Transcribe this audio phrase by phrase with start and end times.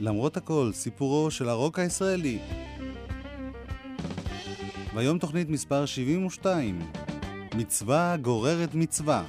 [0.00, 2.38] למרות הכל, סיפורו של הרוק הישראלי.
[4.94, 6.78] והיום תוכנית מספר 72,
[7.54, 9.24] מצווה גוררת מצווה.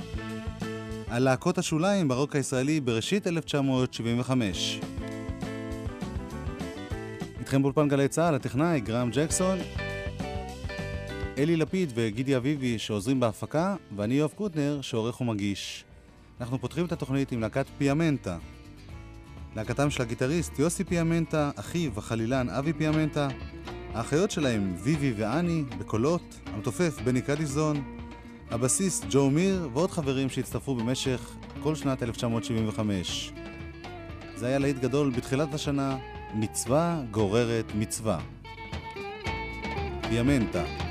[1.08, 4.80] על להקות השוליים ברוק הישראלי בראשית 1975.
[7.40, 9.58] איתכם באולפן גלי צה"ל, הטכנאי גרם ג'קסון,
[11.38, 15.86] אלי לפיד וגידי אביבי שעוזרים בהפקה, ואני יואב קוטנר שעורך ומגיש.
[16.42, 18.38] אנחנו פותחים את התוכנית עם להקת פיאמנטה.
[19.56, 23.28] להקתם של הגיטריסט יוסי פיאמנטה, אחיו החלילן אבי פיאמנטה,
[23.94, 27.84] האחיות שלהם ויבי ואני בקולות, המתופף בני קדיזון,
[28.52, 33.34] הבסיס ג'ו מיר ועוד חברים שהצטרפו במשך כל שנת 1975.
[34.36, 35.98] זה היה להיט גדול בתחילת השנה,
[36.34, 38.20] מצווה גוררת מצווה.
[40.10, 40.91] פיאמנטה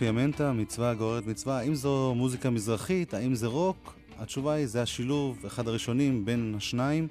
[0.00, 1.58] פיאמנטה, מצווה גוררת מצווה.
[1.58, 3.14] האם זו מוזיקה מזרחית?
[3.14, 3.94] האם זה רוק?
[4.18, 7.08] התשובה היא, זה השילוב, אחד הראשונים בין השניים.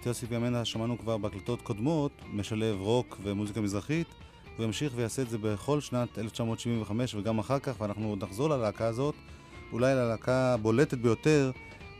[0.00, 4.06] את יוסי פיאמנטה שמענו כבר בהקלטות קודמות, משלב רוק ומוזיקה מזרחית.
[4.56, 8.86] הוא ימשיך ויעשה את זה בכל שנת 1975 וגם אחר כך, ואנחנו עוד נחזור ללהקה
[8.86, 9.14] הזאת,
[9.72, 11.50] אולי ללהקה הבולטת ביותר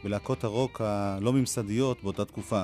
[0.04, 2.62] בלהקות הרוק הלא ממסדיות באותה תקופה.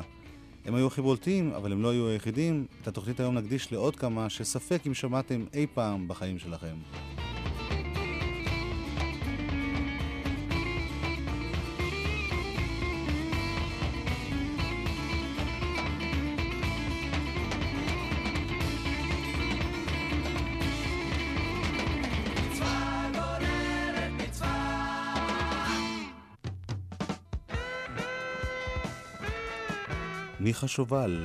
[0.64, 2.66] הם היו הכי בולטים, אבל הם לא היו היחידים.
[2.82, 6.76] את התוכנית היום נקדיש לעוד כמה שספק אם שמעתם אי פעם בחיים שלכם.
[30.54, 31.24] מיכה שובל,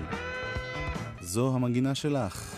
[1.22, 2.56] זו המנגינה שלך.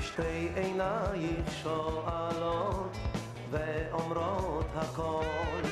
[0.00, 2.96] שתי עינייך שואלות
[3.50, 5.62] ואומרות הכל.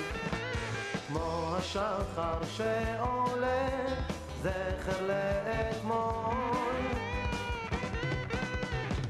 [1.08, 3.68] כמו השחר שעולה
[4.42, 6.34] זכר לאתמול.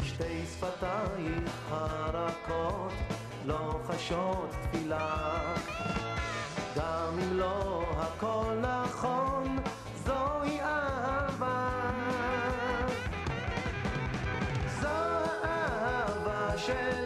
[0.02, 3.13] שתי שפתייך הרכות
[3.46, 5.40] לוחשות תפילה.
[6.76, 9.56] גם אם לא הכל נכון
[10.04, 11.70] זוהי אהבה.
[14.80, 14.88] זו
[15.42, 17.03] האהבה שלך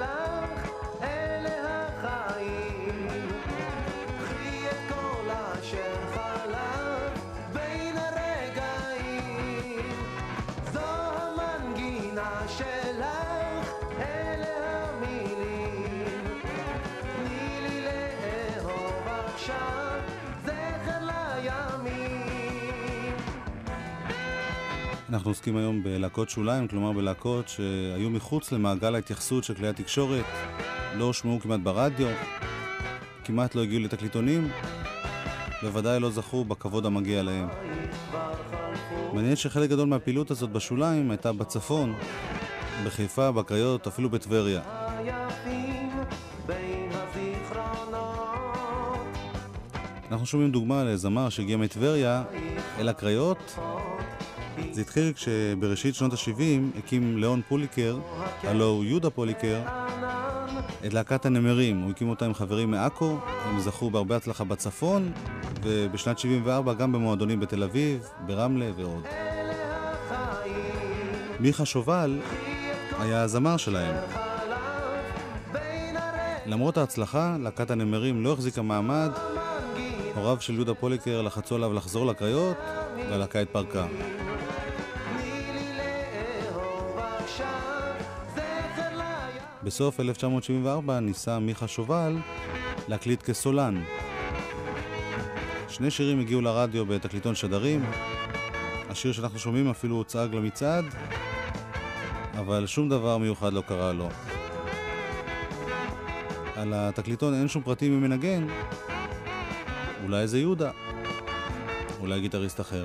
[25.19, 30.25] אנחנו עוסקים היום בלהקות שוליים, כלומר בלהקות שהיו מחוץ למעגל ההתייחסות של כלי התקשורת,
[30.95, 32.09] לא הושמעו כמעט ברדיו,
[33.25, 34.49] כמעט לא הגיעו לתקליטונים,
[35.63, 37.49] בוודאי לא זכו בכבוד המגיע להם.
[39.13, 41.95] מעניין שחלק גדול מהפעילות הזאת בשוליים הייתה בצפון,
[42.85, 44.61] בחיפה, בקריות, אפילו בטבריה.
[50.11, 52.23] אנחנו שומעים דוגמה לזמר שהגיע מטבריה
[52.79, 53.59] אל הקריות.
[54.79, 57.99] זה התחיל כשבראשית שנות ה-70 הקים ליאון פוליקר,
[58.43, 59.61] הלו הוא יהודה פוליקר,
[60.87, 61.81] את להקת הנמרים.
[61.81, 65.13] הוא הקים אותה עם חברים מעכו, הם זכו בהרבה הצלחה בצפון,
[65.63, 69.07] ובשנת 74 גם במועדונים בתל אביב, ברמלה ועוד.
[71.41, 72.21] מיכה שובל
[72.99, 73.97] היה הזמר שלהם.
[76.47, 79.11] למרות ההצלחה, להקת הנמרים לא החזיקה מעמד,
[80.15, 82.57] הוריו של יהודה פוליקר לחצו עליו לחזור לקריות,
[83.11, 83.87] והלהקה התפרקה.
[89.69, 92.17] בסוף 1974 ניסה מיכה שובל
[92.89, 93.83] להקליט כסולן.
[95.69, 97.85] שני שירים הגיעו לרדיו בתקליטון שדרים.
[98.89, 100.85] השיר שאנחנו שומעים אפילו הוצג למצעד,
[102.39, 104.09] אבל שום דבר מיוחד לא קרה לו.
[106.57, 108.47] על התקליטון אין שום פרטים ממנגן,
[110.05, 110.71] אולי זה יהודה,
[112.01, 112.85] אולי גיטריסט אחר.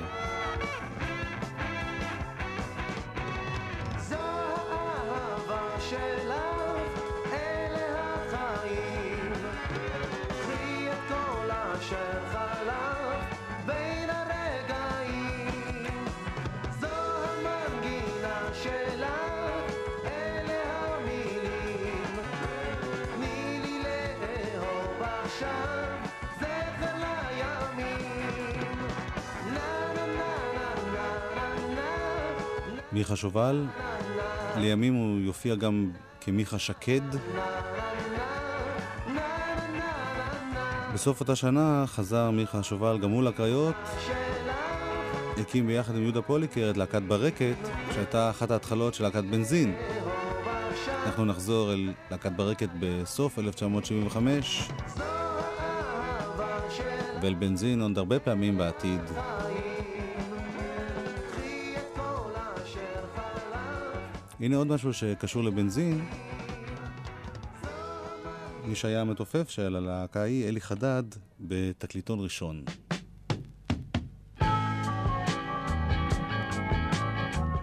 [33.24, 33.66] שובל,
[34.58, 35.92] לימים הוא יופיע גם
[36.22, 37.02] כמיכה שקד.
[40.94, 43.76] בסוף אותה שנה חזר מיכה שובל גם הוא לקריות,
[45.38, 47.56] הקים ביחד עם יהודה פוליקר את להקת ברקת,
[47.94, 49.76] שהייתה אחת ההתחלות של להקת בנזין.
[51.06, 54.70] אנחנו נחזור אל להקת ברקת בסוף 1975,
[57.22, 59.02] ואל בנזין עוד הרבה פעמים בעתיד.
[64.44, 66.06] הנה עוד משהו שקשור לבנזין.
[68.66, 71.04] מי שהיה המתופף של הלהקה ההיא, אלי חדד,
[71.40, 72.64] בתקליטון ראשון.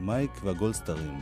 [0.00, 1.20] מייק והגולדסטרים.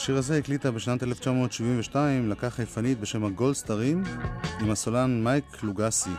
[0.00, 4.02] השיר הזה הקליטה בשנת 1972 להקה חיפנית בשם הגולדסטרים
[4.60, 6.10] עם הסולן מייק לוגסי.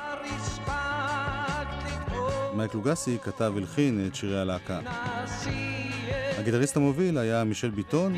[2.55, 4.79] מייק לוגסי כתב והלחין את שירי הלהקה.
[6.37, 8.15] הגיטריסט המוביל היה מישל ביטון,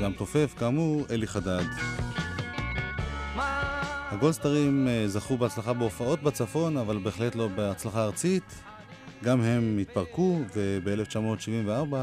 [0.00, 1.64] והמתופף כאמור אלי חדד.
[4.10, 8.54] הגולדסטרים אה, זכו בהצלחה בהופעות בצפון, אבל בהחלט לא בהצלחה ארצית.
[9.24, 11.94] גם הם התפרקו, וב-1974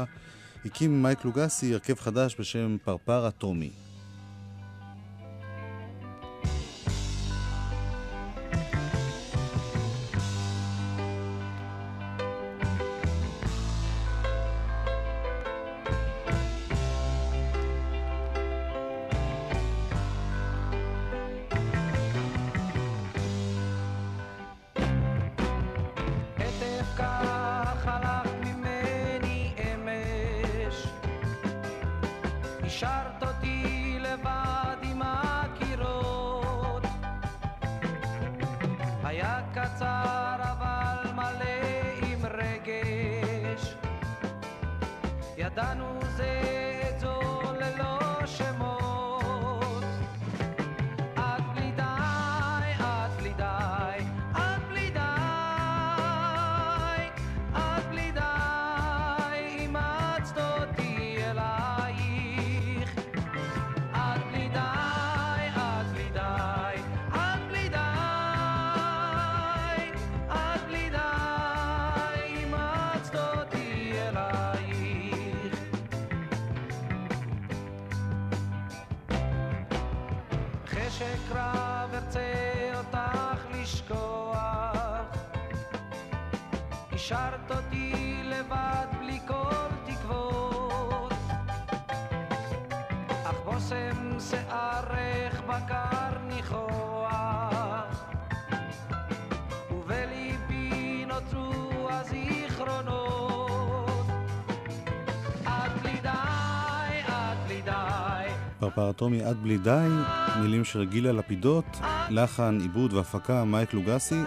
[0.64, 3.70] הקים מייק לוגסי הרכב חדש בשם פרפר אטומי.
[81.00, 82.20] חשק רב ארצה
[82.76, 84.36] אותך לשכוח.
[86.92, 91.12] השארת אותי לבד בלי כל תקוות.
[93.24, 96.89] אך בושם שערך בקר ניחוח
[108.70, 109.88] די פרפר אטומי עד בלי די,
[110.42, 111.64] מילים של גילה לפידות,
[112.10, 114.22] לחן, עיבוד והפקה מייק לוגסי.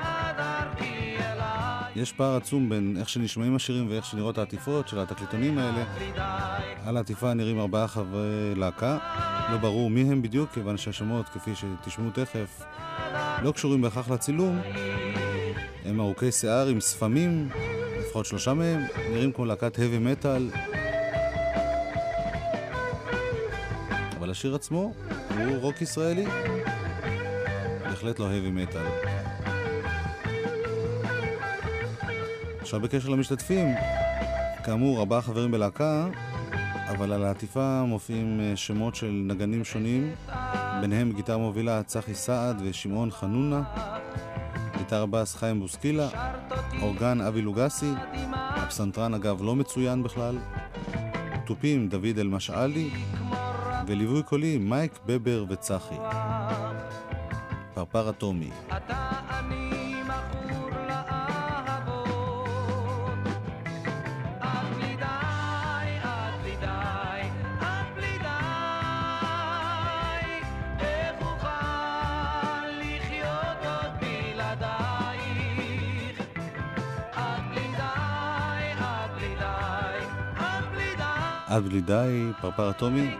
[1.95, 5.83] יש פער עצום בין איך שנשמעים השירים ואיך שנראות העטיפות של התקליטונים האלה.
[6.85, 8.97] על העטיפה נראים ארבעה חברי להקה.
[9.51, 12.63] לא ברור מי הם בדיוק, כיוון שהשמות, כפי שתשמעו תכף,
[13.43, 14.61] לא קשורים בהכרח לצילום.
[15.85, 17.49] הם ארוכי שיער עם שפמים,
[17.99, 18.81] לפחות שלושה מהם,
[19.11, 20.72] נראים כמו להקת heavy metal.
[24.33, 24.93] השיר עצמו
[25.37, 26.25] הוא רוק ישראלי.
[27.83, 29.07] בהחלט לא heavy metal.
[32.61, 33.67] עכשיו בקשר למשתתפים,
[34.65, 36.07] כאמור, ארבעה חברים בלהקה,
[36.89, 40.13] אבל על העטיפה מופיעים אה, שמות של נגנים שונים,
[40.81, 43.63] ביניהם גיטרה מובילה צחי סעד ושמעון חנונה,
[44.77, 46.09] גיטרה בס חיים בוסקילה,
[46.81, 47.91] אורגן אבי לוגסי,
[48.33, 50.37] הפסנתרן אגב לא מצוין בכלל,
[51.45, 52.89] תופים דוד אלמשאלי,
[53.87, 55.95] וליווי קולי מייק בבר וצחי.
[57.73, 58.49] פרפר אטומי.
[81.53, 83.15] עד בלי די, פרפר אטומי.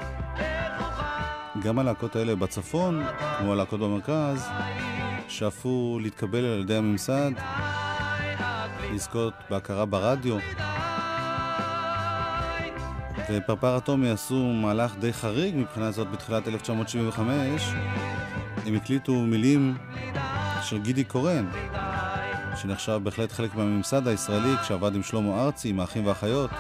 [1.64, 3.04] גם הלהקות האלה בצפון,
[3.40, 4.48] כמו הלהקות במרכז,
[5.28, 7.32] שאפו להתקבל על ידי הממסד,
[8.94, 10.38] לזכות בהכרה ברדיו.
[13.30, 17.74] ופרפר אטומי עשו מהלך די חריג מבחינה זאת בתחילת 1975.
[18.66, 19.78] הם הקליטו מילים
[20.62, 21.46] של גידי קורן,
[22.56, 26.52] שנחשב בהחלט חלק מהממסד הישראלי כשעבד עם שלמה ארצי, עם האחים והאחיות.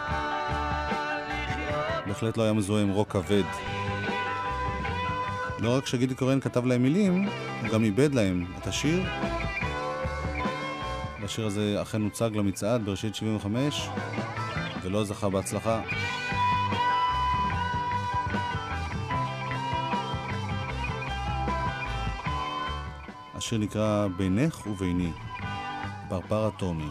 [2.07, 3.72] בהחלט לא היה מזוהה עם רוק כבד.
[5.63, 7.27] לא רק שגידי קורן כתב להם מילים,
[7.61, 9.03] הוא גם איבד להם את השיר.
[11.21, 13.89] והשיר הזה אכן הוצג למצעד בראשית 75,
[14.81, 15.81] ולא זכה בהצלחה.
[23.35, 25.11] השיר נקרא בינך וביני,
[26.09, 26.89] פרפר אטומי.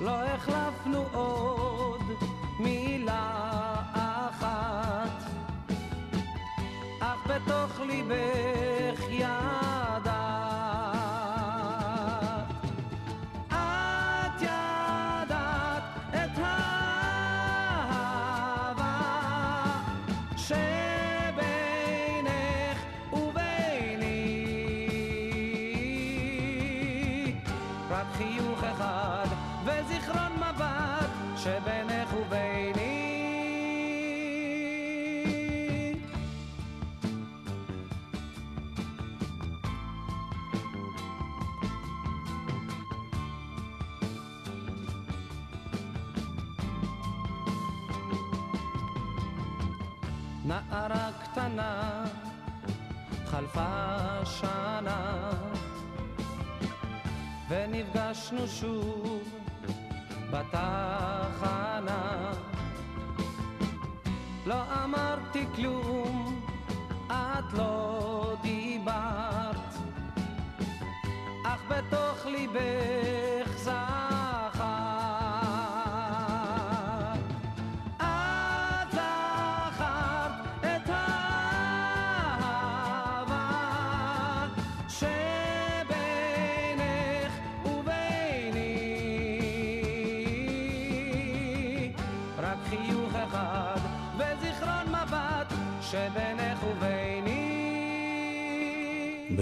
[0.00, 2.02] לא החלפנו עוד
[2.58, 3.32] מילה
[3.92, 5.22] אחת,
[7.00, 8.55] אך בתוך ליבך
[58.36, 58.95] ונפגשנו שוב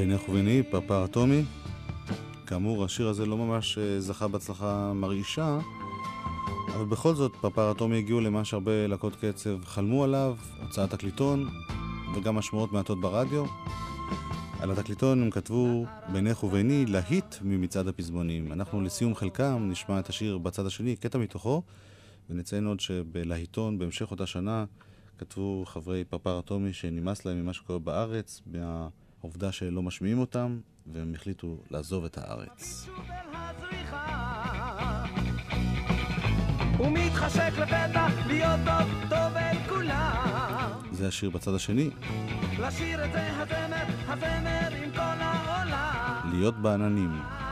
[0.07, 1.43] בינך וביני, פרפר אטומי.
[2.47, 5.59] כאמור, השיר הזה לא ממש אה, זכה בהצלחה מרעישה,
[6.75, 11.49] אבל בכל זאת, פרפר אטומי הגיעו למה שהרבה להקות קצב חלמו עליו, הוצאת תקליטון,
[12.17, 13.45] וגם השמועות מעטות ברדיו.
[14.61, 18.53] על התקליטון הם כתבו בינך וביני להיט ממצעד הפזמונים.
[18.53, 21.63] אנחנו לסיום חלקם נשמע את השיר בצד השני, קטע מתוכו,
[22.31, 24.65] ונציין עוד שבלהיטון בהמשך אותה שנה
[25.19, 28.43] כתבו חברי פרפר אטומי שנמאס להם ממה שקורה בארץ,
[29.25, 32.85] מהעובדה שלא משמיעים אותם, והם החליטו לעזוב את הארץ.
[32.87, 35.05] שוב אל הזריחה
[36.79, 41.91] ומתחשק לפתע להיות טוב טוב אל כולם זה השיר בצד השני,
[42.61, 47.44] לשיר את זה הזמר, הזמר עם כל העולם להיות בעננים.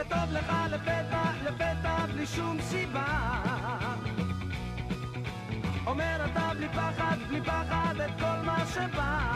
[0.00, 3.04] וטוב לך לפתע, לפתע בלי שום סיבה
[5.86, 9.28] אומר אתה בלי פחד, בלי פחד את כל מה שבא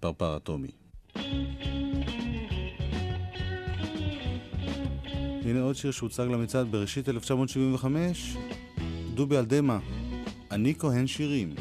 [0.00, 0.70] פרפר אטומי.
[5.44, 8.36] הנה עוד שיר שהוצג למצעד בראשית 1975,
[9.14, 9.78] דובי אלדמה,
[10.50, 11.54] אני כהן שירים.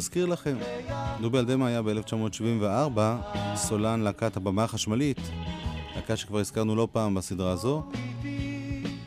[0.00, 0.56] נזכיר לכם.
[1.20, 3.00] דובי אלדמה היה ב-1974
[3.54, 5.18] סולן להקת הבמה החשמלית,
[5.96, 7.82] להקה שכבר הזכרנו לא פעם בסדרה הזו.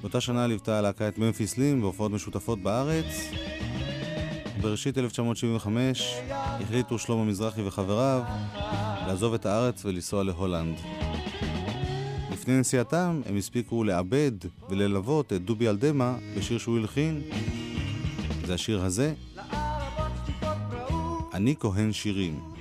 [0.02, 3.06] באותה שנה ליוותה הלהקה את ממפיס לים בהופעות משותפות בארץ.
[4.62, 8.22] בראשית 1975 החליטו שלמה מזרחי וחבריו
[9.08, 10.76] לעזוב את הארץ ולנסוע להולנד.
[12.32, 14.32] לפני נסיעתם הם הספיקו לעבד
[14.70, 17.22] וללוות את דובי אלדמה בשיר שהוא הלחין.
[18.46, 19.14] זה השיר הזה,
[21.34, 22.53] אני כהן שירים.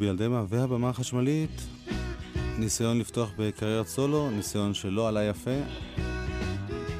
[0.00, 1.62] דובי אלדמה והבמה החשמלית,
[2.58, 5.60] ניסיון לפתוח בקריירת סולו, ניסיון שלא עלה יפה,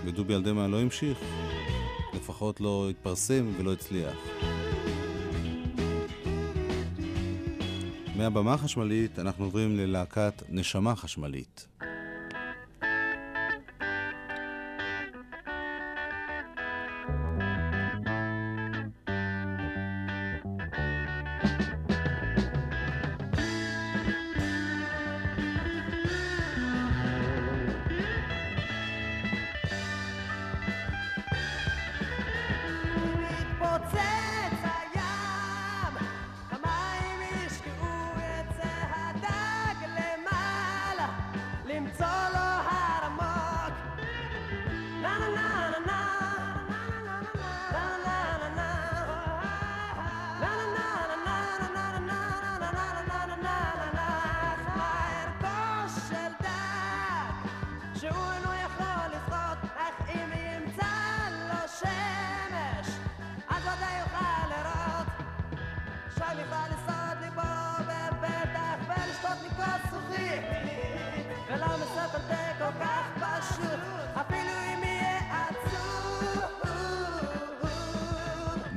[0.04, 1.18] ודובי אלדמה לא המשיך,
[2.14, 4.16] לפחות לא התפרסם ולא הצליח.
[8.16, 11.59] מהבמה החשמלית אנחנו עוברים ללהקת נשמה חשמלית.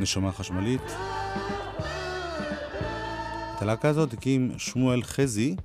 [0.03, 0.81] נשמה חשמלית.
[3.55, 5.55] את הלהקה הזאת הקים שמואל חזי,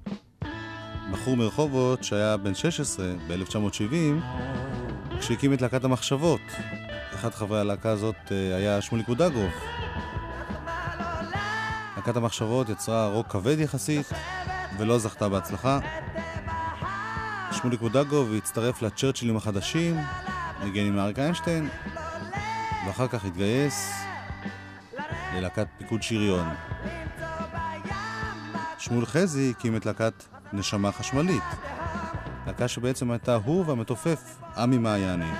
[1.28, 4.24] בחור מרחובות שהיה בן 16 ב-1970,
[5.20, 6.40] כשהקים את להקת המחשבות.
[7.14, 9.50] אחד חברי הלהקה הזאת אה, היה שמוליק בודגוב.
[11.96, 14.06] להקת המחשבות יצרה רוק כבד יחסית,
[14.78, 15.78] ולא זכתה בהצלחה.
[17.52, 19.96] שמוליק בודגוב הצטרף לצ'רצ'ילים החדשים,
[20.64, 21.68] ניגן עם אריק איינשטיין,
[22.86, 23.92] ואחר כך התגייס
[25.34, 26.48] ללהקת פיקוד שריון.
[28.78, 31.42] שמואל חזי הקים את להקת נשמה חשמלית,
[32.46, 35.30] להקה שבעצם הייתה הוא והמתופף עמי מעייני.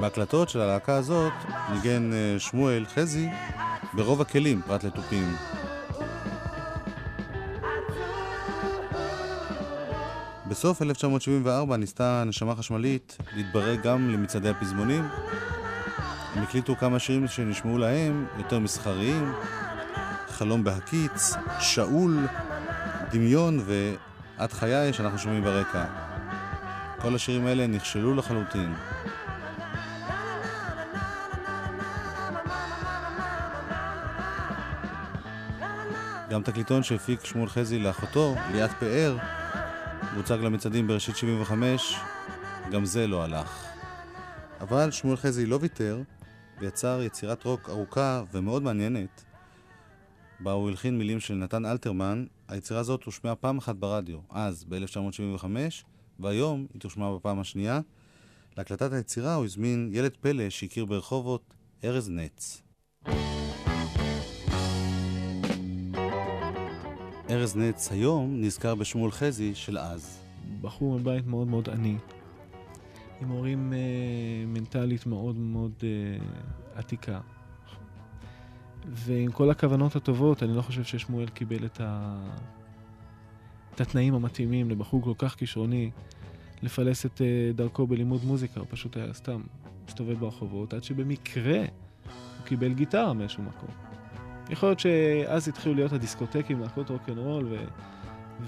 [0.00, 1.32] בהקלטות של הלהקה הזאת
[1.72, 3.28] ניגן אה, שמואל חזי
[3.92, 5.36] ברוב הכלים, פרט לתופים.
[10.48, 15.04] בסוף 1974 ניסתה נשמה חשמלית להתברג גם למצעדי הפזמונים.
[16.34, 19.32] הם הקליטו כמה שירים שנשמעו להם יותר מסחריים,
[20.40, 22.18] חלום בהקיץ, שאול,
[23.10, 25.84] דמיון ואת חיי שאנחנו שומעים ברקע.
[27.00, 28.74] כל השירים האלה נכשלו לחלוטין.
[36.30, 39.16] גם תקליטון שהפיק שמואל חזי לאחותו, ליאת פאר,
[40.14, 41.96] והוצג למצעדים בראשית 75,
[42.72, 43.64] גם זה לא הלך.
[44.60, 46.02] אבל שמואל חזי לא ויתר,
[46.60, 49.24] ויצר יצירת רוק ארוכה ומאוד מעניינת,
[50.42, 52.24] בה הוא הלחין מילים של נתן אלתרמן.
[52.48, 55.44] היצירה הזאת הושמעה פעם אחת ברדיו, אז, ב-1975,
[56.20, 57.80] והיום היא תושמע בפעם השנייה.
[58.56, 62.62] להקלטת היצירה הוא הזמין ילד פלא שהכיר ברחובות, ארז נץ.
[67.30, 70.20] ארז נץ היום נזכר בשמואל חזי של אז.
[70.60, 71.96] בחור מבית מאוד מאוד עני,
[73.20, 73.78] עם הורים אה,
[74.46, 75.88] מנטלית מאוד מאוד אה,
[76.74, 77.20] עתיקה.
[78.92, 82.16] ועם כל הכוונות הטובות, אני לא חושב ששמואל קיבל את, ה...
[83.74, 85.90] את התנאים המתאימים לבחור כל כך כישרוני
[86.62, 89.40] לפלס את אה, דרכו בלימוד מוזיקה, הוא פשוט היה סתם
[89.88, 93.70] מסתובב ברחובות, עד שבמקרה הוא קיבל גיטרה מאיזשהו מקום.
[94.50, 97.56] יכול להיות שאז התחילו להיות הדיסקוטקים, להקות רוקנרול, ו...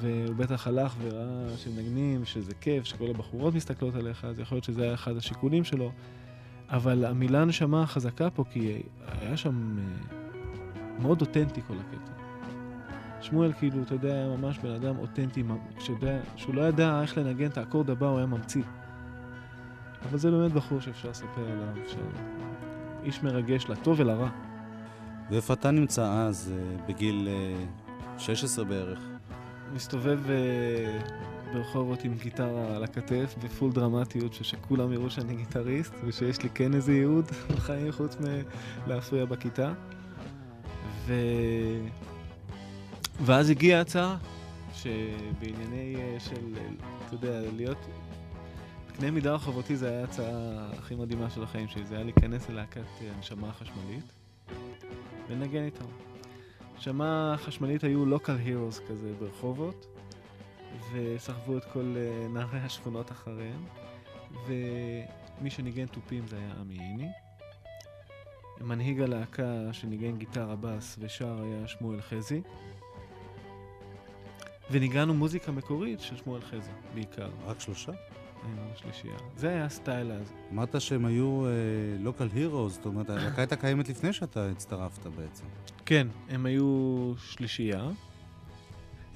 [0.01, 4.83] והוא בטח הלך וראה שמנגנים, שזה כיף, שכל הבחורות מסתכלות עליך, אז יכול להיות שזה
[4.83, 5.93] היה אחד השיקולים שלו.
[6.69, 8.83] אבל המילה נשמה חזקה פה, כי
[9.21, 10.22] היה שם אה,
[10.99, 12.13] מאוד אותנטי כל הקטע.
[13.21, 15.43] שמואל, כאילו, אתה יודע, היה ממש בן אדם אותנטי,
[15.79, 18.63] שיודע, שהוא לא ידע איך לנגן את האקורד הבא, הוא היה ממציא.
[20.11, 21.99] אבל זה באמת בחור שאפשר לספר עליו, אפשר...
[23.05, 24.29] איש מרגש לטוב ולרע.
[25.31, 27.65] ואיפה אתה נמצא אז, אה, בגיל אה,
[28.19, 28.99] 16 בערך?
[29.75, 31.01] מסתובב אה,
[31.53, 36.93] ברחובות עם גיטרה על הכתף, בפול דרמטיות, שכולם יראו שאני גיטריסט, ושיש לי כן איזה
[36.93, 37.25] ייעוד
[37.57, 38.17] בחיים חוץ
[38.87, 39.73] מלהפריע בכיתה.
[41.07, 41.15] ו...
[43.21, 44.17] ואז הגיעה הצעה
[44.75, 46.67] שבענייני אה, של, אה,
[47.07, 47.79] אתה יודע, להיות...
[48.89, 52.81] בקנה מידה רחובותי זה היה ההצעה הכי מדהימה של החיים שלי, זה היה להיכנס ללהקת
[53.01, 54.13] אה, הנשמה חשמלית
[55.29, 55.85] ולנגן איתם.
[56.75, 59.87] הנשמה חשמלית היו לוקל הירוס כזה ברחובות,
[60.93, 61.95] וסחבו את כל
[62.35, 63.65] נערי השכונות אחריהם,
[64.47, 67.09] ומי שניגן תופים זה היה עמי עיני.
[68.61, 72.41] מנהיג הלהקה שניגן גיטרה בס ושר היה שמואל חזי.
[74.71, 77.31] וניגענו מוזיקה מקורית של שמואל חזי, בעיקר.
[77.47, 77.93] רק שלושה?
[78.45, 79.17] היינו שלישייה.
[79.37, 80.33] זה היה הסטייל אז.
[80.53, 81.45] אמרת שהם היו
[82.01, 85.45] לוקל הירוס, זאת אומרת, הלהקה הייתה קיימת לפני שאתה הצטרפת בעצם.
[85.87, 87.91] כן, הם היו שלישייה.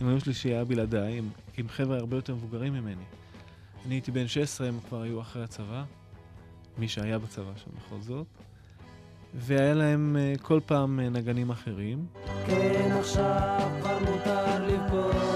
[0.00, 3.04] הם היו שלישייה בלעדיי, עם, עם חבר'ה הרבה יותר מבוגרים ממני.
[3.86, 5.84] אני הייתי בן 16, הם כבר היו אחרי הצבא.
[6.78, 8.26] מי שהיה בצבא שם בכל זאת.
[9.38, 12.06] והיה להם אה, כל פעם אה, נגנים אחרים.
[12.46, 15.35] כן עכשיו כבר מותר לבכות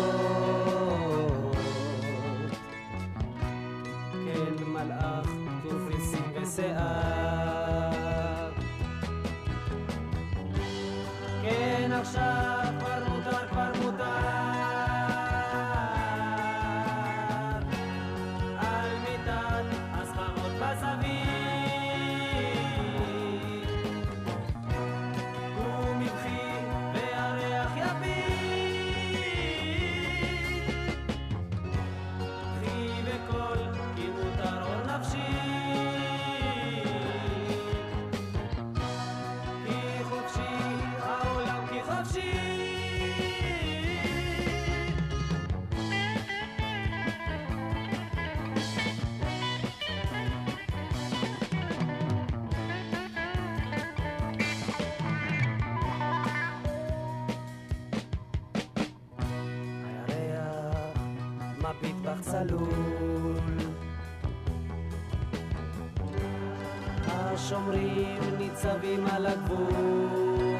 [68.50, 70.50] ניצבים על הגבול.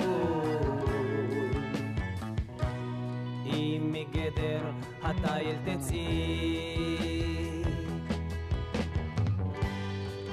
[3.47, 4.71] אם מגדר
[5.03, 6.67] התיל תצאי.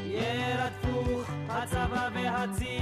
[0.06, 2.80] ירדפוך הצבא והצי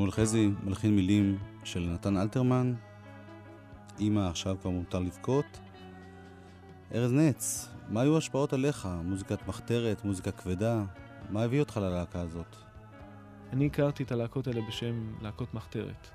[0.00, 2.74] שמואל חזי, מלחין מילים של נתן אלתרמן,
[4.00, 5.60] אמא עכשיו כבר מותר לבכות.
[6.94, 8.88] ארז נץ, מה היו ההשפעות עליך?
[9.04, 10.82] מוזיקת מחתרת, מוזיקה כבדה?
[11.30, 12.56] מה הביא אותך ללהקה הזאת?
[13.52, 16.08] אני הכרתי את הלהקות האלה בשם להקות מחתרת.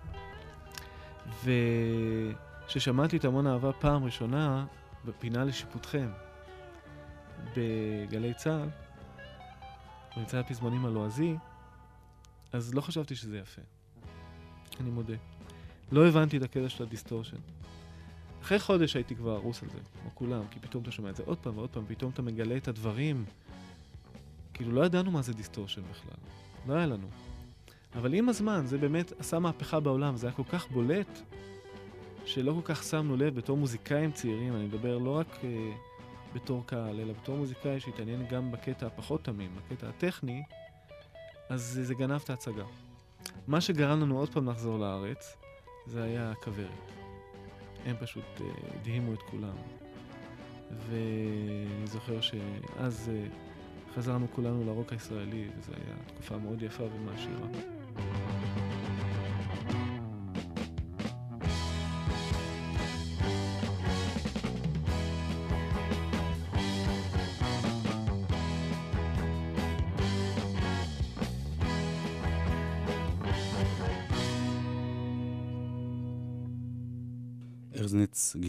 [1.43, 4.65] וכששמעתי את המון אהבה פעם ראשונה,
[5.05, 6.09] בפינה לשיפוטכם,
[7.57, 8.69] בגלי צה"ל,
[10.17, 11.35] במצעד הפזמונים הלועזי,
[12.53, 13.74] אז לא חשבתי שזה יפה.
[14.81, 15.13] אני מודה.
[15.91, 17.37] לא הבנתי את הקטע של ה distortion.
[18.41, 21.23] אחרי חודש הייתי כבר הרוס על זה, כמו כולם, כי פתאום אתה שומע את זה
[21.25, 23.25] עוד פעם ועוד פעם, פתאום אתה מגלה את הדברים.
[24.53, 26.17] כאילו, לא ידענו מה זה distortion בכלל.
[26.67, 27.07] לא היה לנו.
[27.95, 31.19] אבל עם הזמן זה באמת עשה מהפכה בעולם, זה היה כל כך בולט,
[32.25, 35.71] שלא כל כך שמנו לב בתור מוזיקאים צעירים, אני מדבר לא רק אה,
[36.33, 40.43] בתור קהל, אלא בתור מוזיקאי שהתעניין גם בקטע הפחות תמים, בקטע הטכני,
[41.49, 42.63] אז זה, זה גנב את ההצגה.
[43.47, 45.37] מה שגרם לנו עוד פעם לחזור לארץ,
[45.85, 46.91] זה היה הכוורת.
[47.85, 49.55] הם פשוט אה, הדהימו את כולם.
[50.89, 53.27] ואני זוכר שאז אה,
[53.95, 57.47] חזרנו כולנו לרוק הישראלי, וזו הייתה תקופה מאוד יפה ומעשירה.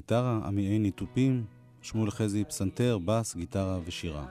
[0.07, 1.45] גיטרה, עמי עיני, תופים,
[1.83, 4.27] שמואל חזי, פסנתר, בס, גיטרה ושירה.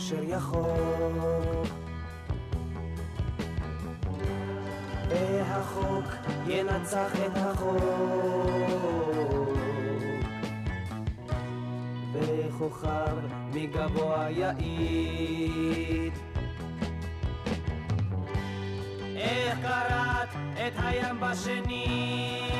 [0.00, 1.66] האושר יחוק.
[5.08, 6.04] והחוק
[6.46, 7.80] ינצח את החוק.
[12.12, 13.16] וכוכב
[13.52, 16.12] מגבוה יעיד
[19.16, 22.59] איך קראת את הים בשני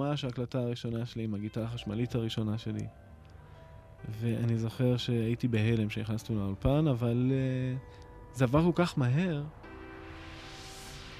[0.00, 2.86] ממש ההקלטה הראשונה שלי עם הגיטרה החשמלית הראשונה שלי.
[4.20, 9.42] ואני זוכר שהייתי בהלם כשנכנסנו לאולפן, אבל uh, זה עבר כל כך מהר,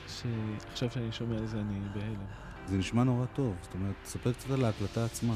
[0.07, 2.27] שעכשיו שאני שומע על זה אני בהלם.
[2.67, 5.35] זה נשמע נורא טוב, זאת אומרת, תספר קצת על ההקלטה עצמה.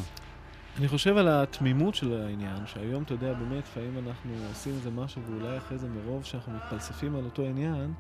[0.79, 5.23] אני חושב על התמימות של העניין, שהיום, אתה יודע, באמת, לפעמים אנחנו עושים איזה משהו,
[5.23, 7.93] ואולי אחרי זה מרוב שאנחנו מתפלספים על אותו עניין,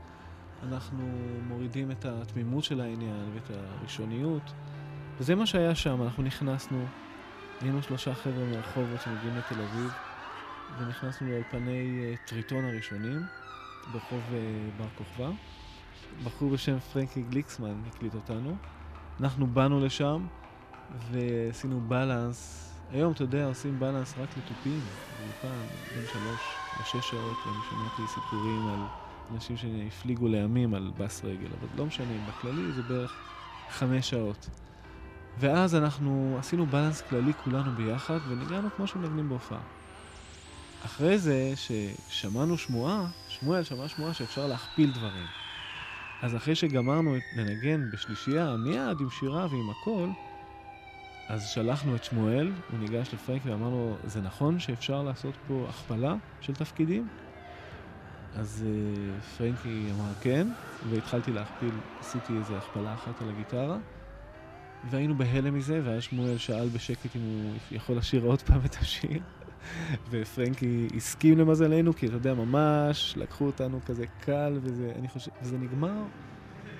[0.68, 1.02] אנחנו
[1.48, 4.52] מורידים את התמימות של העניין ואת הראשוניות.
[5.18, 6.84] וזה מה שהיה שם, אנחנו נכנסנו,
[7.60, 9.92] היינו שלושה חבר'ה מהרחובות שמגיעים לתל אביב,
[10.78, 13.22] ונכנסנו לאולפני אה, טריטון הראשונים,
[13.92, 14.38] ברחוב אה,
[14.76, 15.30] בר כוכבא.
[16.24, 18.56] בחור בשם פרנקי גליקסמן הקליט אותנו.
[19.20, 20.26] אנחנו באנו לשם,
[21.10, 22.70] ועשינו בלנס.
[22.90, 24.80] היום, אתה יודע, עושים בלנס רק לתופים,
[25.18, 25.60] באולפן,
[25.94, 26.40] בין שלוש
[26.80, 28.80] לשש שעות, ואני שמעתי סיפורים על
[29.34, 33.12] אנשים שהפליגו לימים על בס רגל, אבל לא משנה, בכללי זה בערך
[33.70, 34.48] חמש שעות.
[35.38, 39.60] ואז אנחנו עשינו בלנס כללי כולנו ביחד, וניגענו כמו שמנגנים בהופעה.
[40.84, 45.26] אחרי זה, ששמענו שמועה, שמואל שמע שמועה שאפשר להכפיל דברים.
[46.22, 50.08] אז אחרי שגמרנו לנגן בשלישייה, מיד עם שירה ועם הכל,
[51.28, 56.14] אז שלחנו את שמואל, הוא ניגש לפרנקי ואמר לו, זה נכון שאפשר לעשות פה הכפלה
[56.40, 57.08] של תפקידים?
[58.34, 60.48] אז uh, פרנקי אמר כן,
[60.90, 63.78] והתחלתי להכפיל, עשיתי איזה הכפלה אחת על הגיטרה,
[64.90, 69.20] והיינו בהלם מזה, ואז שמואל שאל בשקט אם הוא יכול לשיר עוד פעם את השיר,
[70.10, 75.58] ופרנקי הסכים למזלנו, כי אתה יודע, ממש לקחו אותנו כזה קל, וזה, אני חושב, וזה
[75.58, 76.02] נגמר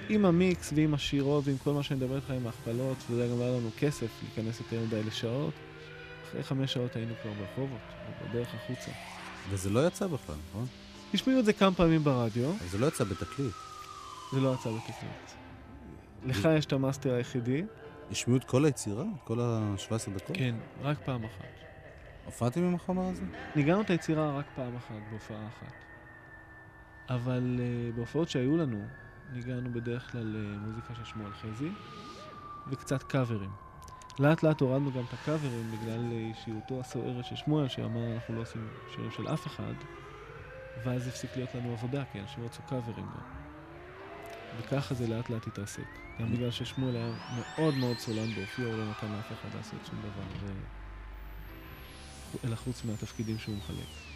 [0.09, 3.51] עם המיקס ועם השירות ועם כל מה שאני מדבר איתך עם ההכפלות, וזה גם היה
[3.51, 5.55] לנו כסף להיכנס יותר מדי לשעות.
[6.29, 7.79] אחרי חמש שעות היינו כבר ברחובות,
[8.31, 8.91] בדרך החוצה.
[9.51, 10.67] וזה לא יצא בכלל, נכון?
[11.15, 13.53] השמיעו את זה כמה פעמים ברדיו, אבל זה לא יצא בתקליט.
[14.33, 15.31] זה לא יצא בתקליט.
[16.25, 17.63] לך יש את המאסטר היחידי.
[18.11, 19.03] השמיעו את כל היצירה?
[19.03, 20.37] את כל ה-17 דקות?
[20.37, 21.45] כן, רק פעם אחת.
[22.25, 23.25] הופעתם עם החומר הזה?
[23.57, 25.73] ניגנו את היצירה רק פעם אחת, בהופעה אחת.
[27.09, 28.87] אבל uh, בהופעות שהיו לנו,
[29.33, 31.71] ניגענו בדרך כלל uh, מוזיקה של שמואל חזי,
[32.71, 33.51] וקצת קאברים.
[34.19, 38.41] לאט לאט הורדנו גם את הקאברים בגלל אה, אישיותו הסוערת של שמואל, שאמר אנחנו לא
[38.41, 39.75] עושים שירים של אף אחד,
[40.85, 43.43] ואז הפסיק להיות לנו עבודה, כי אנשים רצו קאברים גם.
[44.57, 45.99] וככה זה לאט לאט התרסק.
[46.21, 50.01] גם בגלל ששמואל היה מאוד מאוד סולן באופיו, הוא לא נתן לאף אחד לעשות שום
[50.01, 50.53] דבר, ו...
[52.45, 54.14] אלא חוץ מהתפקידים שהוא מחלק.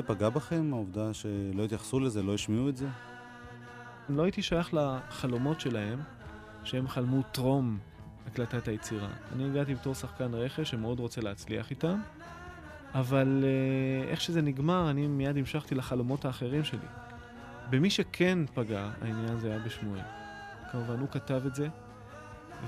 [0.00, 2.88] זה פגע בכם, העובדה שלא התייחסו לזה, לא השמיעו את זה?
[4.08, 6.00] לא הייתי שייך לחלומות שלהם,
[6.64, 7.78] שהם חלמו טרום
[8.26, 9.08] הקלטת היצירה.
[9.34, 12.00] אני הגעתי בתור שחקן רכש שמאוד רוצה להצליח איתם,
[12.94, 16.86] אבל אה, איך שזה נגמר, אני מיד המשכתי לחלומות האחרים שלי.
[17.70, 20.00] במי שכן פגע, העניין הזה היה בשמואל.
[20.72, 21.68] כמובן, הוא כתב את זה,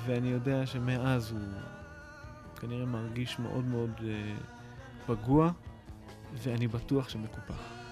[0.06, 1.40] ואני יודע שמאז הוא
[2.60, 4.34] כנראה מרגיש מאוד מאוד אה,
[5.06, 5.50] פגוע,
[6.34, 7.82] ואני בטוח שמקופח.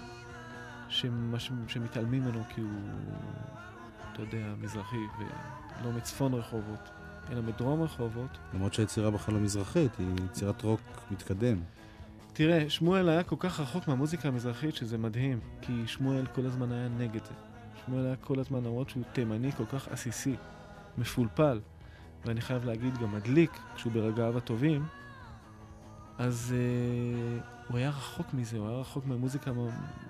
[0.89, 1.51] שמש...
[1.69, 2.71] שמתעלמים ממנו כי הוא,
[4.13, 6.91] אתה יודע, מזרחי, ולא מצפון רחובות,
[7.31, 8.39] אלא מדרום רחובות.
[8.55, 10.81] למרות שהיצירה בכלל לא מזרחית, היא יצירת רוק
[11.11, 11.57] מתקדם.
[12.33, 16.89] תראה, שמואל היה כל כך רחוק מהמוזיקה המזרחית שזה מדהים, כי שמואל כל הזמן היה
[16.89, 17.35] נגד זה.
[17.87, 20.37] שמואל היה כל הזמן, למרות שהוא תימני כל כך עסיסי,
[20.99, 21.61] מפולפל,
[22.25, 24.85] ואני חייב להגיד גם מדליק, כשהוא ברגעיו הטובים,
[26.21, 29.51] אז אה, הוא היה רחוק מזה, הוא היה רחוק מהמוזיקה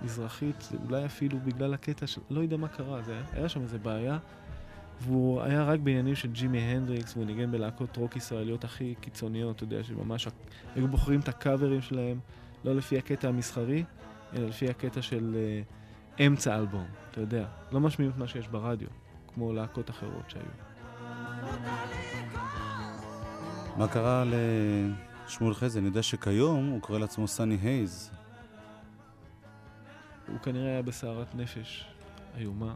[0.01, 2.21] המזרחית, אולי אפילו בגלל הקטע של...
[2.31, 4.19] לא יודע מה קרה, זה היה, היה שם איזה בעיה,
[5.01, 9.65] והוא היה רק בעניינים של ג'ימי הנדריקס, והוא ניגן בלהקות רוק ישראליות הכי קיצוניות, אתה
[9.65, 10.29] יודע, שממש
[10.75, 12.19] היו בוחרים את הקאברים שלהם,
[12.65, 13.85] לא לפי הקטע המסחרי,
[14.37, 17.47] אלא לפי הקטע של אה, אמצע אלבום, אתה יודע.
[17.73, 18.89] לא משמיעים את מה שיש ברדיו,
[19.35, 20.45] כמו להקות אחרות שהיו.
[23.77, 24.25] מה קרה
[25.31, 25.79] לשמואל חזי?
[25.79, 28.11] אני יודע שכיום הוא קורא לעצמו סני הייז.
[30.29, 31.85] הוא כנראה היה בסערת נפש
[32.37, 32.75] איומה.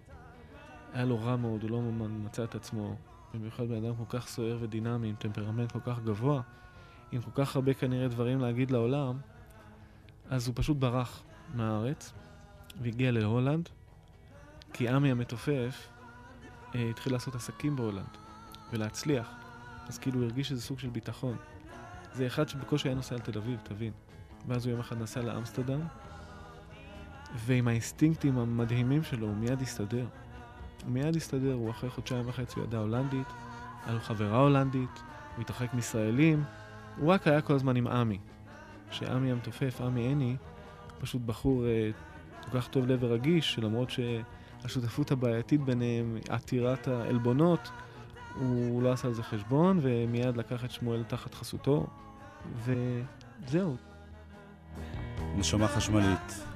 [0.93, 2.97] היה לו רע מאוד, הוא לא מצא את עצמו.
[3.35, 6.41] במיוחד בן אדם כל כך סוער ודינמי, עם טמפרמנט כל כך גבוה,
[7.13, 9.19] עם כל כך הרבה כנראה דברים להגיד לעולם,
[10.31, 11.23] אז הוא פשוט ברח
[11.55, 12.13] מהארץ
[12.83, 13.69] והגיע להולנד,
[14.73, 15.89] כי עמי המתופף
[16.75, 18.17] אה, התחיל לעשות עסקים בהולנד
[18.73, 19.31] ולהצליח.
[19.89, 21.37] אז כאילו הוא הרגיש איזה סוג של ביטחון.
[22.15, 23.93] זה אחד שבקושי היה נוסע לתל אביב, תבין.
[24.49, 25.81] ואז הוא יום אחד נסע לאמסטרדם,
[27.35, 30.07] ועם האינסטינקטים המדהימים שלו הוא מיד הסתדר.
[30.85, 33.27] הוא מיד הסתדר, הוא אחרי חודשיים וחצי ידע הולנדית,
[33.85, 35.03] היה לו חברה הולנדית,
[35.37, 36.45] הוא התרחק מישראלים,
[36.97, 38.19] הוא רק היה כל הזמן עם עמי.
[38.91, 40.37] שעמי המתופף, עמי עיני,
[41.01, 41.91] פשוט בחור אה,
[42.45, 47.71] כל כך טוב לב ורגיש, שלמרות שהשותפות הבעייתית ביניהם, עתירת העלבונות,
[48.35, 51.87] הוא לא עשה על זה חשבון, ומיד לקח את שמואל תחת חסותו,
[52.65, 53.77] וזהו.
[55.37, 56.54] נשמה חשמלית.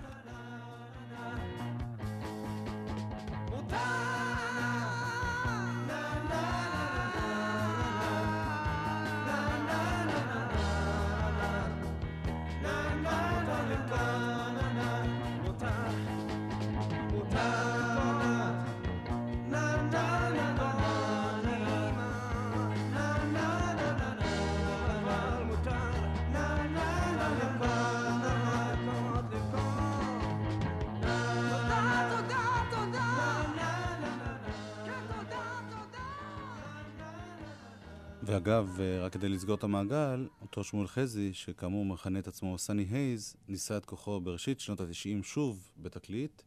[39.38, 44.20] לסגור את המעגל, אותו שמואל חזי, שכאמור מכנה את עצמו סני הייז, ניסה את כוחו
[44.20, 46.42] בראשית שנות ה-90 שוב בתקליט,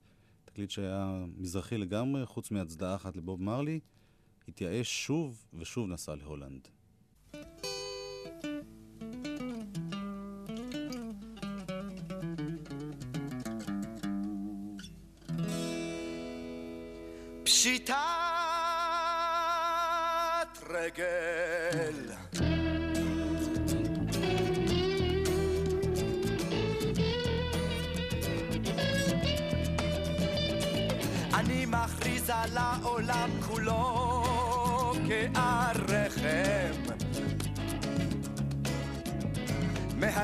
[0.45, 3.79] תקליט שהיה מזרחי לגמרי, חוץ מהצדעה אחת לבוב מרלי,
[4.47, 6.67] התייאש שוב ושוב נסע להולנד.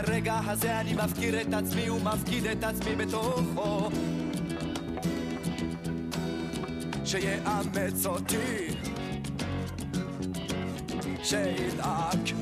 [0.07, 3.89] מהרגע הזה אני מפקיר את עצמי ומפקיד את עצמי בתוכו.
[7.05, 8.67] שיאמץ אותי.
[11.23, 12.33] שידאג.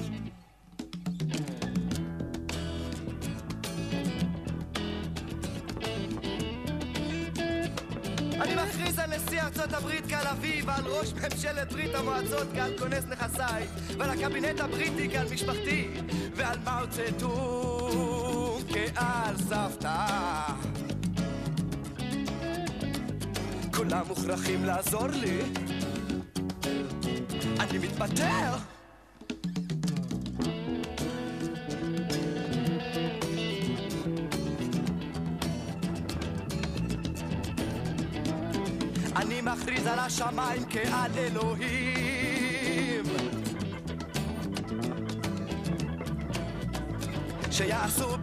[8.41, 13.03] אני מכריז על נשיא ארצות הברית קל אביב, על ראש ממשלת ברית המועצות כעל כונס
[13.03, 15.87] נכסיי, ועל הקבינט הבריטי כעל משפחתי,
[16.35, 20.05] ועל מאו צדוק כעל סבתא.
[23.75, 25.41] כולם מוכרחים לעזור לי.
[27.59, 28.55] אני מתפטר!
[39.15, 41.84] אני מכריז על השמיים כעל אלוהים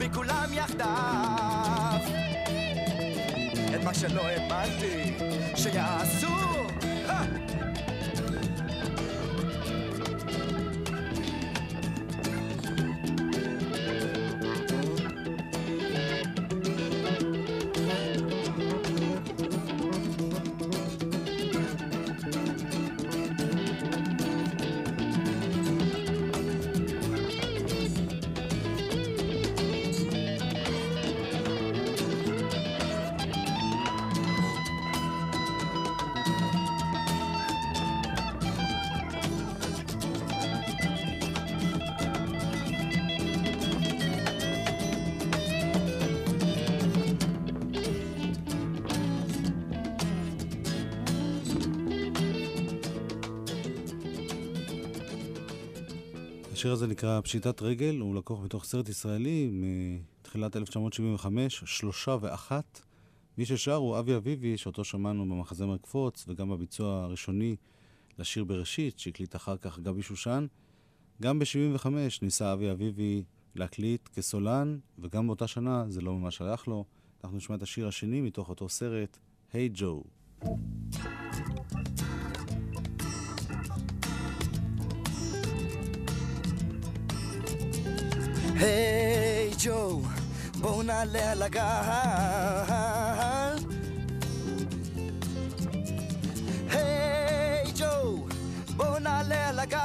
[0.04, 2.00] מכולם יחדיו.
[3.74, 5.14] את מה שלא האמנתי
[5.56, 6.41] שיעשו
[57.02, 62.80] השיר הזה נקרא פשיטת רגל, הוא לקוח מתוך סרט ישראלי מתחילת 1975, שלושה ואחת.
[63.38, 67.56] מי ששר הוא אבי אביבי, שאותו שמענו במחזמר קפוץ, וגם בביצוע הראשוני
[68.18, 70.46] לשיר בראשית, שהקליט אחר כך גבי שושן.
[71.22, 71.86] גם ב-75
[72.22, 73.22] ניסה אבי אביבי
[73.54, 76.84] להקליט כסולן, וגם באותה שנה זה לא ממש הלך לו.
[77.24, 79.18] אנחנו נשמע את השיר השני מתוך אותו סרט,
[79.52, 80.02] היי hey ג'ו.
[88.62, 90.00] היי ג'ו,
[90.60, 91.62] בואו נעלה על הגל.
[96.70, 98.26] היי ג'ו,
[98.76, 99.78] בואו נעלה על הגל.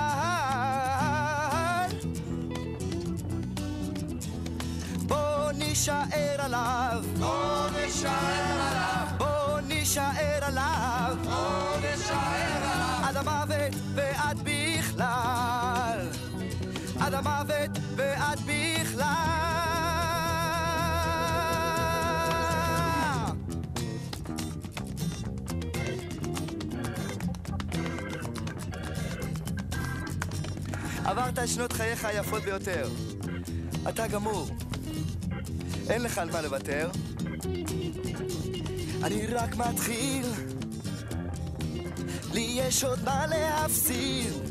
[5.07, 7.03] בואו נישאר עליו.
[7.19, 9.07] בואו נישאר עליו.
[9.17, 11.15] בואו נישאר עליו.
[11.23, 13.03] בואו נישאר עליו.
[13.03, 15.66] עד המוות ועד בכלל.
[17.08, 19.05] עד המוות ועד בכלל.
[31.05, 32.89] עברת את שנות חייך היפות ביותר.
[33.89, 34.47] אתה גמור.
[35.89, 36.89] אין לך על מה לוותר.
[39.03, 40.26] אני רק מתחיל.
[42.34, 44.47] לי יש עוד מה להפסיד.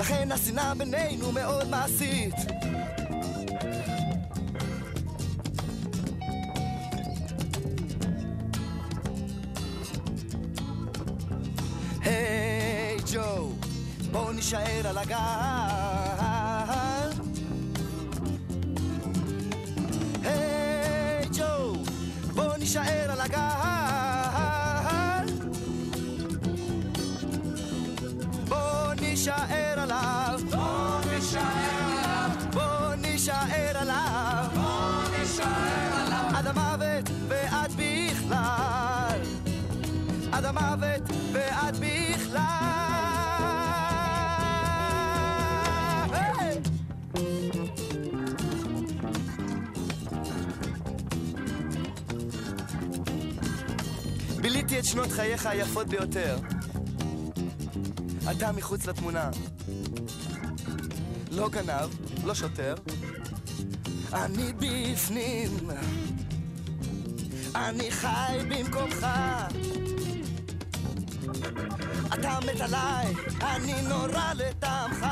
[0.00, 2.34] לכן השנאה בינינו מאוד מעשית.
[12.02, 13.52] היי ג'ו,
[14.12, 15.16] בואו נישאר על הגל.
[20.22, 21.74] היי ג'ו,
[22.34, 23.40] בואו נישאר על הגל.
[28.48, 29.69] בוא נישאר
[54.80, 56.36] את שנות חייך היפות ביותר.
[58.30, 59.30] אתה מחוץ לתמונה.
[61.30, 61.88] לא גנב,
[62.24, 62.74] לא שוטר.
[64.12, 65.50] אני בפנים.
[67.54, 69.06] אני חי במקומך.
[72.14, 75.06] אתה מת עליי, אני נורא לטעמך.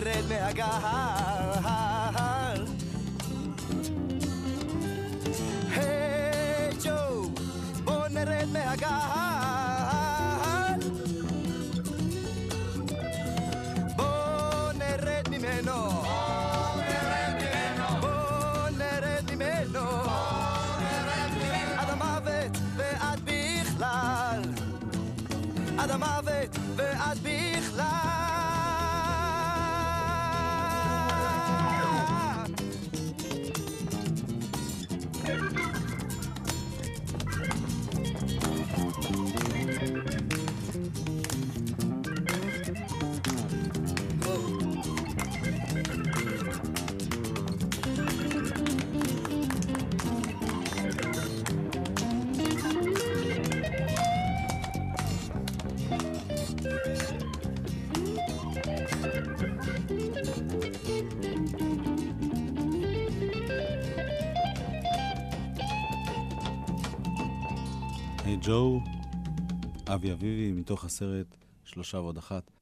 [0.00, 1.87] נרד מהגל.
[68.48, 68.80] ג'ו,
[69.86, 72.57] אבי אביבי מתוך הסרט שלושה ועוד אחת.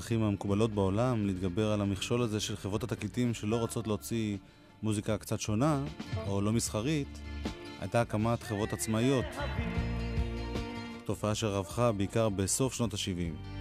[0.00, 4.36] הדרכים המקובלות בעולם להתגבר על המכשול הזה של חברות התקליטים שלא רוצות להוציא
[4.82, 5.84] מוזיקה קצת שונה
[6.26, 7.18] או לא מסחרית,
[7.80, 9.24] הייתה הקמת חברות עצמאיות,
[11.04, 13.58] תופעה שרווחה בעיקר בסוף שנות ה-70.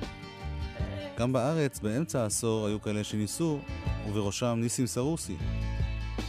[1.20, 3.60] גם בארץ, באמצע העשור, היו כאלה שניסו,
[4.10, 5.36] ובראשם ניסים סרוסי.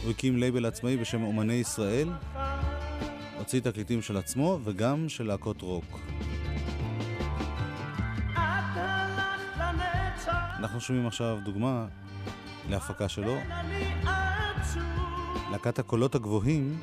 [0.03, 2.09] הוא הקים לייבל עצמאי בשם אומני ישראל,
[3.37, 5.99] הוציא תקליטים של עצמו וגם של להקות רוק.
[10.61, 11.85] אנחנו שומעים עכשיו דוגמה
[12.69, 13.35] להפקה שלו,
[15.51, 16.79] להקת הקולות הגבוהים,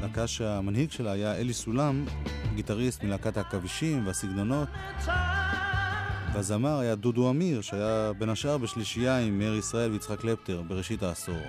[0.00, 2.04] להקה שהמנהיג שלה היה אלי סולם,
[2.54, 4.68] גיטריסט מלהקת העכבישים והסגנונות,
[6.32, 11.42] והזמר היה דודו אמיר, שהיה בין השאר בשלישייה עם מאיר ישראל ויצחק קלפטר בראשית העשור.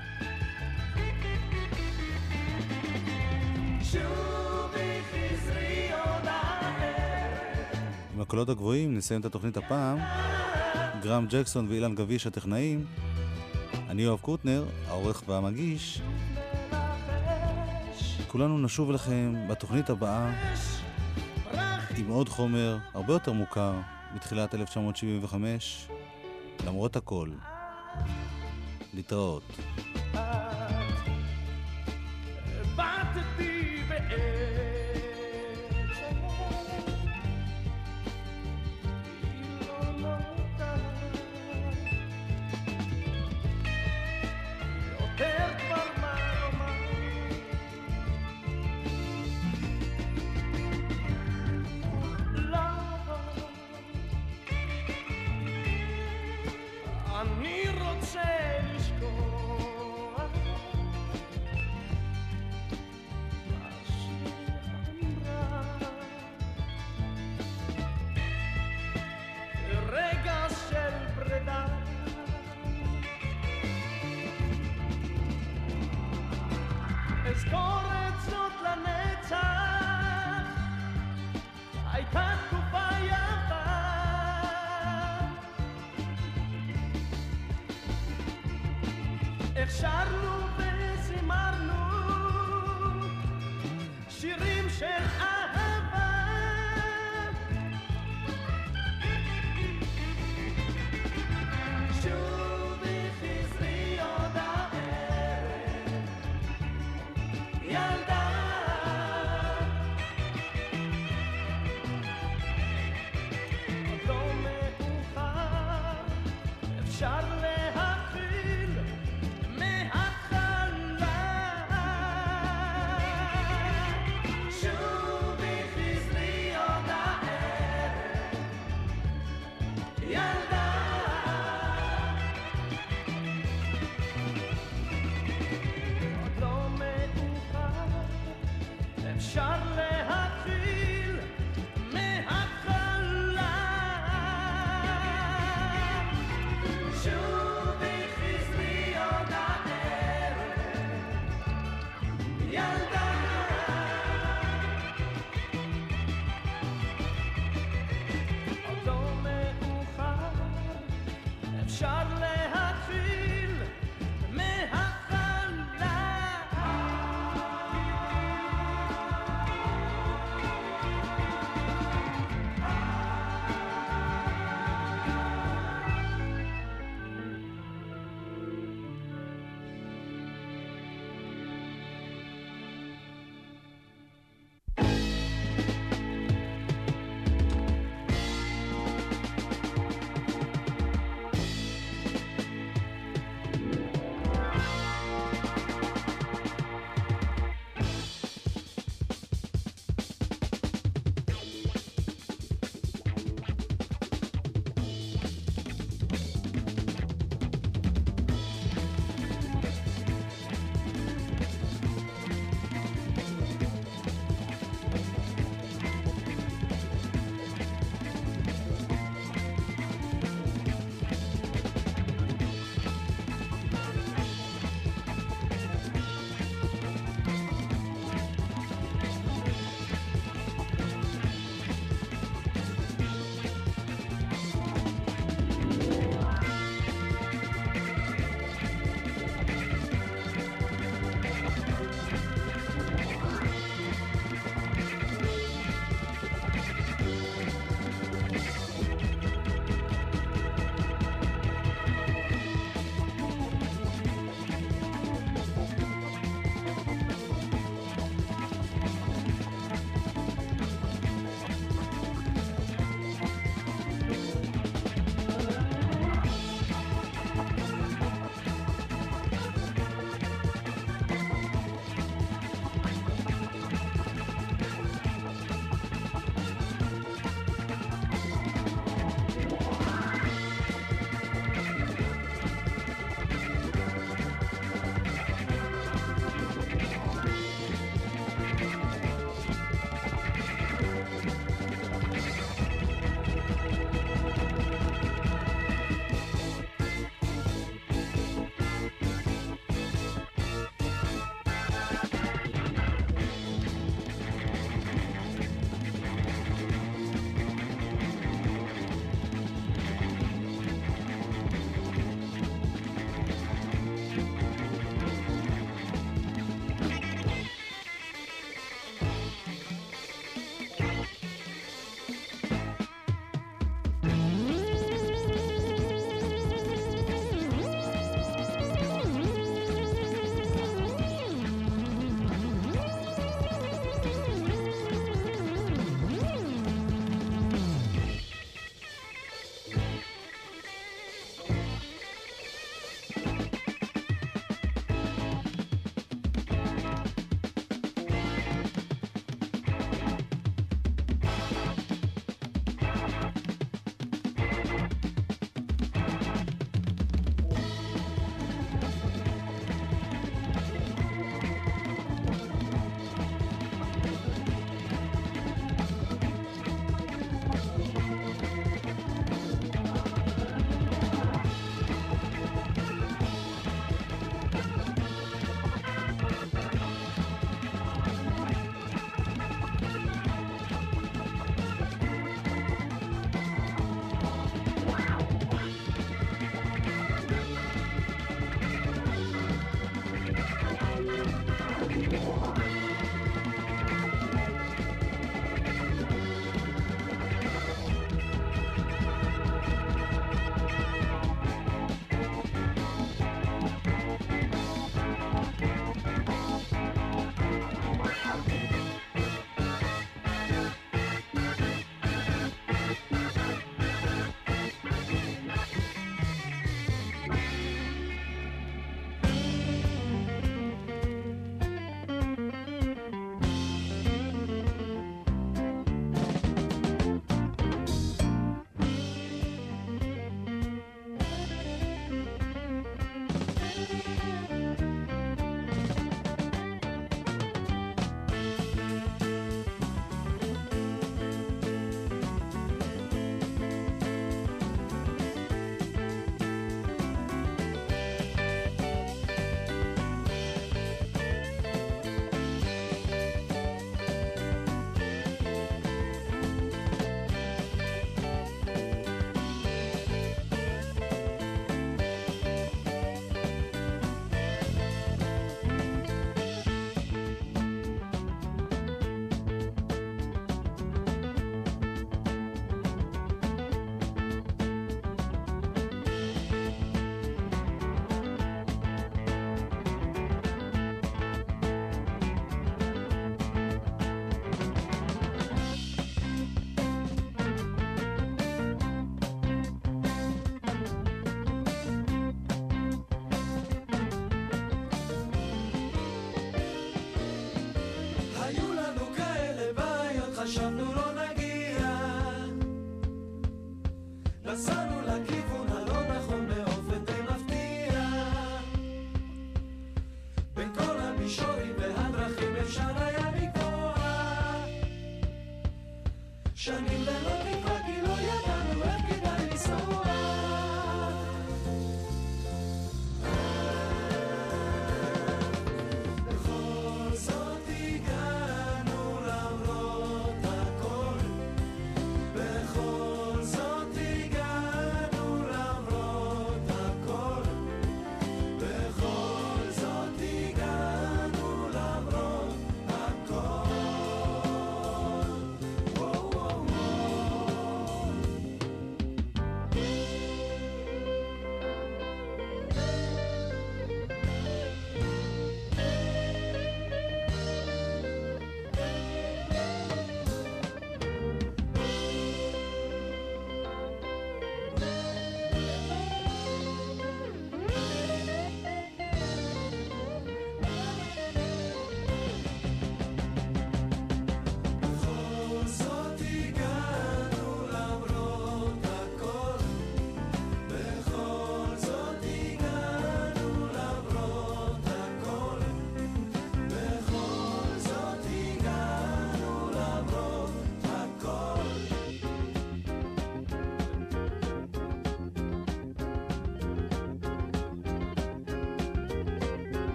[8.15, 9.99] עם הקולות הגבוהים נסיים את התוכנית הפעם.
[11.01, 12.85] גרם ג'קסון ואילן גביש הטכנאים.
[13.89, 16.01] אני יואב קוטנר, העורך והמגיש.
[18.27, 20.33] כולנו נשוב אליכם בתוכנית הבאה
[21.97, 23.73] עם עוד חומר הרבה יותר מוכר
[24.15, 25.87] מתחילת 1975.
[26.65, 27.29] למרות הכל,
[28.93, 29.43] להתראות.